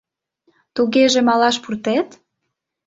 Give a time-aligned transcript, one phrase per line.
[0.75, 2.09] Тугеже малаш пуртет?